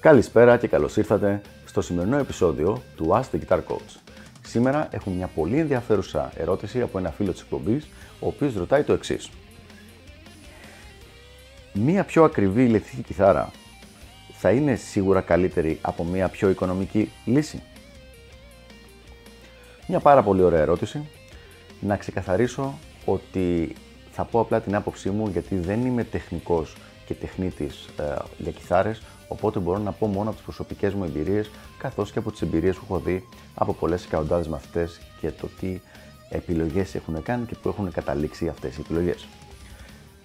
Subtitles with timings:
[0.00, 3.96] Καλησπέρα και καλώς ήρθατε στο σημερινό επεισόδιο του Ask the Guitar Coach.
[4.46, 7.88] Σήμερα έχουμε μια πολύ ενδιαφέρουσα ερώτηση από ένα φίλο της εκπομπής,
[8.20, 9.30] ο οποίος ρωτάει το εξής.
[11.72, 13.50] Μία πιο ακριβή ηλεκτρική κιθάρα
[14.32, 17.62] θα είναι σίγουρα καλύτερη από μία πιο οικονομική λύση;
[19.90, 21.08] Μια πάρα πολύ ωραία ερώτηση.
[21.80, 23.76] Να ξεκαθαρίσω ότι
[24.10, 26.76] θα πω απλά την άποψή μου γιατί δεν είμαι τεχνικός
[27.06, 31.50] και τεχνίτης ε, για κιθάρες, οπότε μπορώ να πω μόνο από τις προσωπικές μου εμπειρίες
[31.78, 35.80] καθώς και από τις εμπειρίες που έχω δει από πολλές εκατοντάδες μαθητές και το τι
[36.30, 39.26] επιλογές έχουν κάνει και που έχουν καταλήξει αυτές οι επιλογές.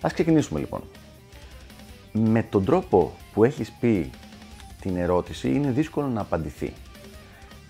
[0.02, 0.82] Ας ξεκινήσουμε λοιπόν.
[2.12, 4.10] Με τον τρόπο που έχεις πει
[4.82, 6.74] την ερώτηση είναι δύσκολο να απαντηθεί.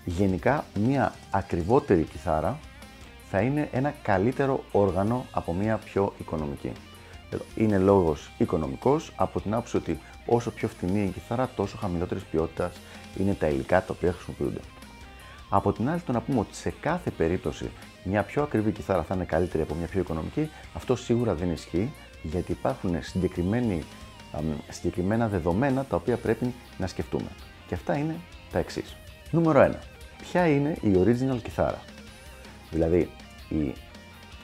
[0.08, 2.58] Γενικά, μια ακριβότερη κιθάρα
[3.30, 6.72] θα είναι ένα καλύτερο όργανο από μια πιο οικονομική.
[7.54, 12.76] Είναι λόγος οικονομικός από την άποψη ότι όσο πιο φτηνή η κιθάρα, τόσο χαμηλότερης ποιότητας
[13.18, 14.60] είναι τα υλικά τα οποία χρησιμοποιούνται.
[15.48, 17.70] Από την άλλη, το να πούμε ότι σε κάθε περίπτωση
[18.04, 21.92] μια πιο ακριβή κιθάρα θα είναι καλύτερη από μια πιο οικονομική, αυτό σίγουρα δεν ισχύει,
[22.22, 22.96] γιατί υπάρχουν
[24.68, 27.28] συγκεκριμένα δεδομένα τα οποία πρέπει να σκεφτούμε.
[27.66, 28.16] Και αυτά είναι
[28.52, 28.96] τα εξής.
[29.30, 29.95] Νούμερο 1.
[30.22, 31.82] Ποια είναι η original κιθάρα;
[32.70, 33.10] Δηλαδή,
[33.48, 33.74] η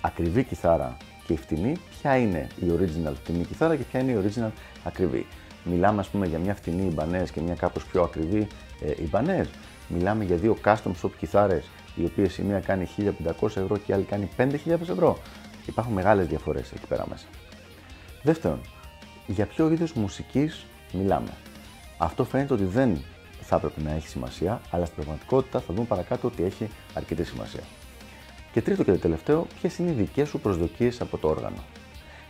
[0.01, 4.19] ακριβή κιθάρα και η φτηνή, ποια είναι η original φτηνή κιθάρα και ποια είναι η
[4.25, 4.51] original
[4.85, 5.27] ακριβή;
[5.65, 8.47] Μιλάμε, ας πούμε, για μια φτηνή Ibanez και μια κάπως πιο ακριβή
[8.81, 9.47] ε, Ibanez.
[9.89, 11.65] Μιλάμε για δύο custom shop κιθάρες,
[11.95, 13.03] οι οποίες η μία κάνει 1500
[13.43, 15.19] ευρώ και η άλλη κάνει 5.000 ευρώ.
[15.67, 17.27] Υπάρχουν μεγάλες διαφορές εκεί πέρα μέσα.
[18.23, 18.61] Δεύτερον,
[19.27, 21.31] για ποιο είδος μουσικής μιλάμε;
[21.99, 23.05] Αυτό φαίνεται ότι δεν
[23.53, 27.61] θα έπρεπε να έχει σημασία, αλλά στην πραγματικότητα θα δούμε παρακάτω ότι έχει αρκετή σημασία.
[28.53, 31.57] Και τρίτο και το τελευταίο, ποιες είναι οι δικές σου προσδοκίες από το όργανο.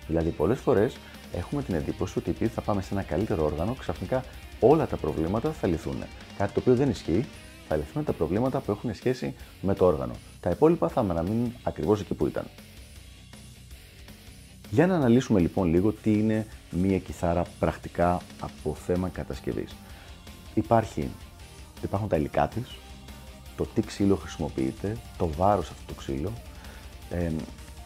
[0.06, 0.96] Δηλαδή, πολλές φορές
[1.32, 4.24] έχουμε την εντύπωση ότι επειδή θα πάμε σε ένα καλύτερο όργανο, ξαφνικά
[4.60, 6.02] όλα τα προβλήματα θα λυθούν.
[6.38, 7.24] Κάτι το οποίο δεν ισχύει,
[7.68, 10.14] θα λυθούν τα προβλήματα που έχουν σχέση με το όργανο.
[10.40, 12.44] Τα υπόλοιπα θα παραμείνουν ακριβώς εκεί που ήταν.
[14.70, 19.74] Για να αναλύσουμε λοιπόν λίγο τι είναι μία κιθάρα πρακτικά από θέμα κατασκευής.
[20.54, 21.10] Υπάρχει,
[21.82, 22.76] υπάρχουν τα υλικά της,
[23.56, 26.32] το τι ξύλο χρησιμοποιείται, το βάρος αυτού του ξύλου,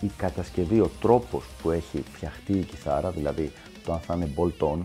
[0.00, 3.53] η κατασκευή, ο τρόπος που έχει φτιαχτεί η κιθάρα, δηλαδή
[3.84, 4.78] το αν θα είναι bolt-on,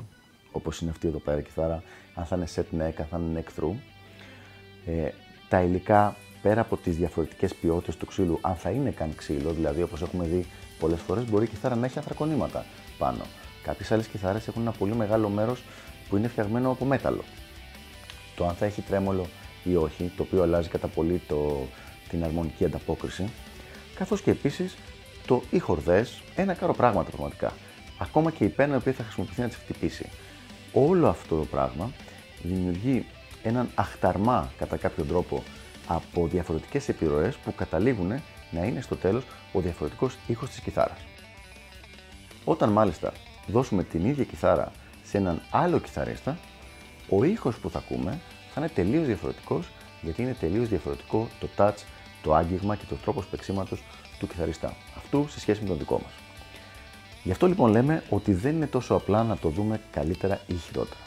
[0.52, 1.84] όπως είναι αυτή εδώ πέρα η κιθάρα,
[2.16, 3.76] αν θα είναι set neck, αν θα είναι neck through,
[4.86, 5.10] ε,
[5.50, 9.82] τα υλικά πέρα από τις διαφορετικές ποιότητες του ξύλου, αν θα είναι καν ξύλο, δηλαδή
[9.82, 10.46] όπως έχουμε δει
[10.80, 12.66] πολλές φορές μπορεί η κιθάρα να έχει ανθρακονήματα
[12.98, 13.24] πάνω.
[13.64, 15.64] Κάποιες άλλες κιθάρες έχουν ένα πολύ μεγάλο μέρος
[16.10, 17.24] που είναι φτιαγμένο από μέταλλο.
[18.42, 19.28] Το αν θα έχει τρέμολο
[19.64, 21.68] ή όχι, το οποίο αλλάζει κατά πολύ το,
[22.10, 23.30] την αρμονική ανταπόκριση,
[23.96, 24.76] καθώς και επίσης
[25.26, 27.54] το ή χορδές, ένα κάρο πράγματα πραγματικά.
[27.98, 30.10] Ακόμα και η πένα η οποία θα χρησιμοποιηθεί να τις χτυπήσει.
[30.74, 31.92] Όλο αυτό το πράγμα
[32.44, 33.06] δημιουργεί
[33.44, 35.44] έναν αχταρμά κατά κάποιο τρόπο
[35.88, 38.08] από διαφορετικές επιρροές που καταλήγουν
[38.52, 41.00] να είναι στο τέλος ο διαφορετικός ήχος της κιθάρας.
[42.46, 43.14] Όταν μάλιστα
[43.48, 44.72] δώσουμε την ίδια κιθάρα
[45.04, 46.38] σε έναν άλλο κιθαρίστα,
[47.12, 48.20] ο ήχος που θα ακούμε
[48.54, 49.70] θα είναι τελείως διαφορετικός
[50.02, 51.84] γιατί είναι τελείως διαφορετικό το touch,
[52.24, 53.84] το άγγιγμα και το τρόπος παίξήματος
[54.20, 54.76] του κιθαριστά.
[54.98, 56.12] Αυτού σε σχέση με τον δικό μας.
[57.24, 61.00] Γι' αυτό λοιπόν λέμε ότι δεν είναι τόσο απλά να το δούμε καλύτερα ή χειρότερα.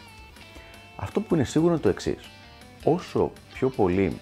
[0.96, 2.28] Αυτό που είναι σίγουρο είναι το εξής.
[2.84, 4.18] Όσο πιο πολύ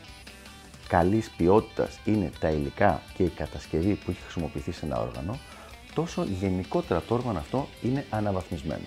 [0.88, 5.38] καλής ποιότητας είναι τα υλικά και η κατασκευή που έχει χρησιμοποιηθεί σε ένα όργανο,
[5.94, 8.86] τόσο γενικότερα το όργανο αυτό είναι αναβαθμισμένο.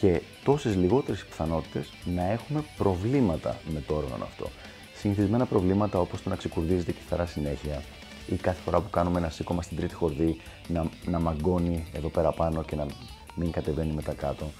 [0.00, 4.48] Και τόσες λιγότερες πιθανότητες να έχουμε προβλήματα με το όργανο αυτό.
[4.94, 7.82] Συνηθισμένα προβλήματα όπως το να ξεκουρδίζεται η κιθαρά συνέχεια
[8.26, 10.36] ή κάθε φορά που κάνουμε ένα σήκωμα στην τρίτη χορδή
[10.68, 12.86] να, να μαγκώνει εδώ πέρα πάνω και να
[13.34, 14.50] μην κατεβαίνει μετά κάτω.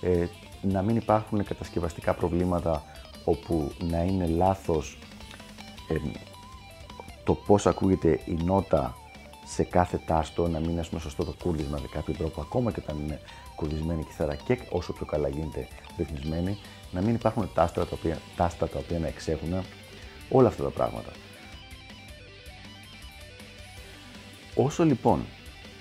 [0.00, 0.26] Ε,
[0.62, 2.84] να μην υπάρχουν κατασκευαστικά προβλήματα
[3.24, 4.98] όπου να είναι λάθος
[7.24, 8.96] το πώς ακούγεται η νότα
[9.46, 13.00] σε κάθε τάστο, να μην είναι σωστό το κούρδισμα με κάποιο τρόπο, ακόμα και όταν
[13.04, 13.20] είναι
[13.56, 15.68] κουρδισμένη η κιθάρα και όσο πιο καλά γίνεται
[15.98, 16.58] ρυθμισμένη,
[16.92, 19.64] να μην υπάρχουν τάστα τα οποία, τάστα τα οποία να εξέχουν,
[20.28, 21.10] όλα αυτά τα πράγματα.
[24.54, 25.24] Όσο λοιπόν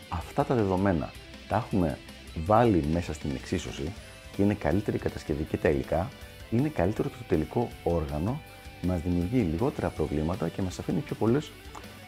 [0.10, 1.12] αυτά τα δεδομένα
[1.48, 1.98] τα έχουμε
[2.46, 3.94] βάλει μέσα στην εξίσωση
[4.36, 6.10] και είναι καλύτερη κατασκευή και τα υλικά,
[6.52, 8.42] είναι καλύτερο το τελικό όργανο
[8.82, 11.52] μας δημιουργεί λιγότερα προβλήματα και μας αφήνει πιο πολλούς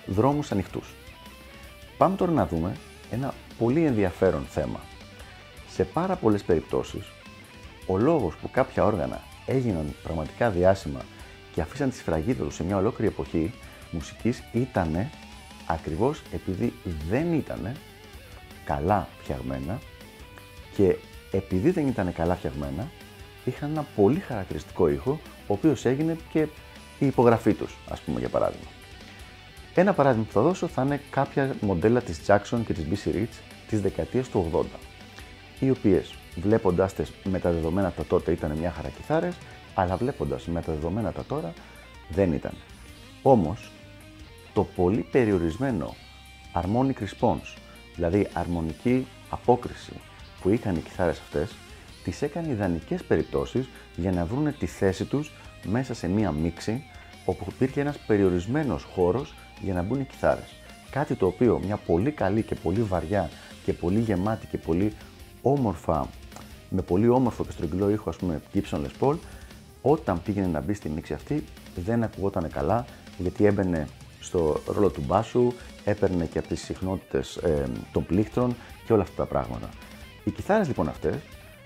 [0.05, 0.93] δρόμους ανοιχτούς.
[1.97, 2.75] Πάμε τώρα να δούμε
[3.11, 4.79] ένα πολύ ενδιαφέρον θέμα.
[5.77, 7.05] Σε πάρα πολλές περιπτώσεις,
[7.87, 10.99] ο λόγος που κάποια όργανα έγιναν πραγματικά διάσημα
[11.53, 13.53] και αφήσαν τη σφραγίδα τους σε μια ολόκληρη εποχή
[13.91, 15.09] μουσικής ήταν
[15.67, 16.73] ακριβώς επειδή
[17.09, 17.71] δεν ήταν
[18.65, 19.79] καλά φτιαγμένα
[20.75, 20.95] και
[21.31, 22.91] επειδή δεν ήταν καλά φτιαγμένα,
[23.45, 26.47] είχαν ένα πολύ χαρακτηριστικό ήχο, ο οποίος έγινε και
[26.99, 28.67] η υπογραφή τους, ας πούμε για παράδειγμα.
[29.75, 33.39] Ένα παράδειγμα που θα δώσω θα είναι κάποια μοντέλα της Jackson και της BC Rich
[33.67, 34.86] της δεκαετίας του 80,
[35.59, 39.35] οι οποίες βλέποντάς τις με τα δεδομένα τα τότε ήταν μια χαρά κιθάρες,
[39.73, 41.53] αλλά βλέποντας με τα δεδομένα τα τώρα
[42.09, 42.53] δεν ήταν.
[43.21, 43.71] Όμως,
[44.53, 45.95] το πολύ περιορισμένο
[46.53, 47.57] harmonic response,
[47.95, 49.93] δηλαδή αρμονική απόκριση
[50.41, 51.55] που είχαν οι κιθάρες αυτές,
[52.03, 55.31] τις έκανε ιδανικές περιπτώσεις για να βρουν τη θέση τους
[55.63, 56.83] μέσα σε μία μίξη
[57.25, 60.55] όπου υπήρχε ένας περιορισμένος χώρος για να μπουν οι κιθάρες.
[60.89, 63.29] Κάτι το οποίο μια πολύ καλή και πολύ βαριά
[63.65, 64.93] και πολύ γεμάτη και πολύ
[65.41, 66.09] όμορφα,
[66.69, 69.15] με πολύ όμορφο και στρογγυλό ήχο, ας πούμε, Gibson Les Paul,
[69.81, 71.43] όταν πήγαινε να μπει στη μίξη αυτή,
[71.75, 72.85] δεν ακουγόταν καλά,
[73.17, 73.87] γιατί έμπαινε
[74.19, 75.53] στο ρόλο του μπάσου,
[75.85, 78.55] έπαιρνε και από τις συχνότητες ε, των πλήκτρων
[78.85, 79.69] και όλα αυτά τα πράγματα.
[80.23, 81.15] Οι κιθάρες λοιπόν αυτές,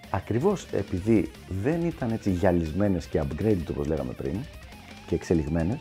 [0.10, 1.32] ακριβώς επειδή
[1.62, 4.36] δεν ήταν έτσι γυαλισμένες και upgraded όπως λέγαμε πριν
[5.08, 5.80] και εξελιγμένες,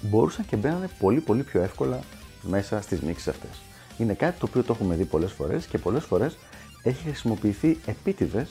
[0.00, 2.00] μπορούσαν και μπαίνανε πολύ πολύ πιο εύκολα
[2.42, 3.60] μέσα στις μίξεις αυτές.
[3.98, 6.36] Είναι κάτι το οποίο το έχουμε δει πολλές φορές και πολλές φορές
[6.82, 8.50] έχει χρησιμοποιηθεί επίτηδες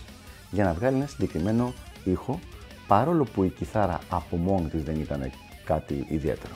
[0.51, 2.39] για να βγάλει ένα συγκεκριμένο ήχο
[2.87, 5.31] παρόλο που η κιθάρα από μόνη της δεν ήταν
[5.65, 6.53] κάτι ιδιαίτερο.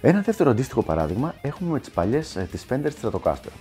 [0.00, 3.52] Ένα δεύτερο αντίστοιχο παράδειγμα έχουμε με τις παλιές ε, τις Fender Stratocaster.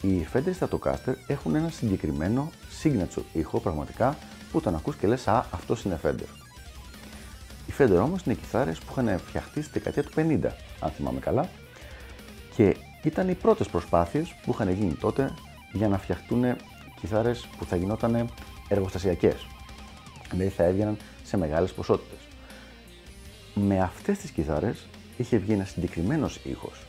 [0.00, 2.50] Οι Fender Stratocaster έχουν ένα συγκεκριμένο
[2.82, 4.16] signature ήχο πραγματικά
[4.52, 6.44] που τον ακούς και λες «Α, αυτός είναι Fender».
[7.66, 10.50] Οι Fender όμως είναι κιθάρες που είχαν φτιαχτεί στη δεκαετία του 50,
[10.80, 11.48] αν θυμάμαι καλά,
[12.56, 15.34] και ήταν οι πρώτες προσπάθειες που είχαν γίνει τότε
[15.72, 16.56] για να φτιαχτούν
[17.00, 18.28] κιθάρες που θα γινόταν
[18.68, 19.46] εργοστασιακές.
[20.30, 22.18] Δηλαδή θα έβγαιναν σε μεγάλες ποσότητες.
[23.54, 24.86] Με αυτές τις κιθάρες
[25.16, 26.86] είχε βγει ένας συγκεκριμένος ήχος.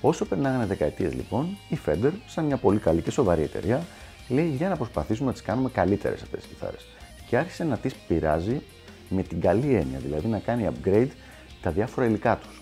[0.00, 3.86] Όσο περνάγανε δεκαετίες λοιπόν, η Fender, σαν μια πολύ καλή και σοβαρή εταιρεία,
[4.28, 6.86] λέει για να προσπαθήσουμε να τις κάνουμε καλύτερες αυτές τις κιθάρες.
[7.26, 8.62] Και άρχισε να τις πειράζει
[9.08, 11.08] με την καλή έννοια, δηλαδή να κάνει upgrade
[11.62, 12.60] τα διάφορα υλικά τους.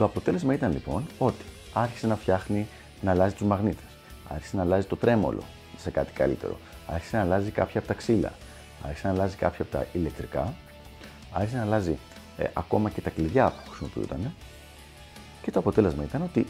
[0.00, 2.66] Το αποτέλεσμα ήταν λοιπόν ότι άρχισε να φτιάχνει,
[3.00, 3.90] να αλλάζει τους μαγνήτες,
[4.28, 5.42] άρχισε να αλλάζει το τρέμολο
[5.76, 8.32] σε κάτι καλύτερο, άρχισε να αλλάζει κάποια από τα ξύλα,
[8.82, 10.54] άρχισε να αλλάζει κάποια από τα ηλεκτρικά,
[11.32, 11.98] άρχισε να αλλάζει
[12.36, 14.34] ε, ακόμα και τα κλειδιά που χρησιμοποιούνταν
[15.42, 16.46] και το αποτέλεσμα ήταν ότι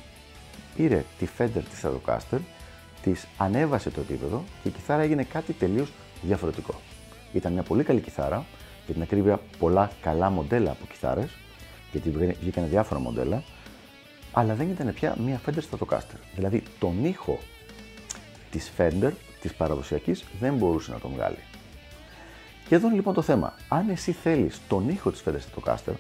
[0.77, 2.39] πήρε τη Fender της Stratocaster,
[3.03, 5.93] της ανέβασε το επίπεδο και η κιθάρα έγινε κάτι τελείως
[6.23, 6.75] διαφορετικό.
[7.33, 8.45] Ήταν μια πολύ καλή κιθάρα,
[8.85, 11.31] για την ακρίβεια πολλά καλά μοντέλα από κιθάρες,
[11.93, 13.43] γιατί βγήκαν διάφορα μοντέλα,
[14.33, 16.19] αλλά δεν ήταν πια μια Fender Stratocaster.
[16.35, 17.39] Δηλαδή τον ήχο
[18.51, 19.11] της Fender,
[19.41, 21.39] της παραδοσιακής, δεν μπορούσε να τον βγάλει.
[22.69, 23.55] Και εδώ είναι λοιπόν το θέμα.
[23.69, 25.95] Αν εσύ θέλεις τον ήχο της Fender Stratocaster,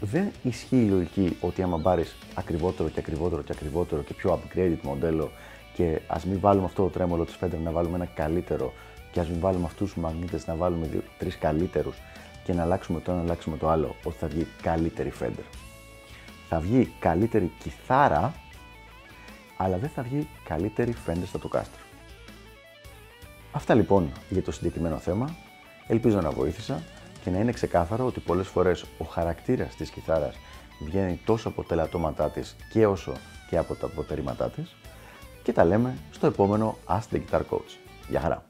[0.00, 4.78] δεν ισχύει η λογική ότι άμα πάρεις ακριβότερο και ακριβότερο και ακριβότερο και πιο upgraded
[4.82, 5.30] μοντέλο
[5.74, 8.72] και ας μην βάλουμε αυτό το τρέμολο της Fender να βάλουμε ένα καλύτερο
[9.12, 10.88] και ας μην βάλουμε αυτούς τους μαγνήτες να βάλουμε
[11.18, 11.96] τρεις καλύτερους
[12.44, 15.44] και να αλλάξουμε το ένα, να αλλάξουμε το άλλο, ότι θα βγει καλύτερη Fender.
[16.48, 18.34] Θα βγει καλύτερη κιθάρα,
[19.56, 21.82] αλλά δεν θα βγει καλύτερη Fender στο Tocaster.
[23.52, 25.36] Αυτά λοιπόν για το συγκεκριμένο θέμα.
[25.86, 26.82] Ελπίζω να βοήθησα
[27.24, 30.36] και να είναι ξεκάθαρο ότι πολλές φορές ο χαρακτήρας της κιθάρας
[30.84, 33.12] βγαίνει τόσο από τα ελαττώματά της και όσο
[33.50, 34.76] και από τα αποτελήματά της
[35.42, 37.76] και τα λέμε στο επόμενο Ask the Guitar Coach.
[38.08, 38.44] Γεια χαρά!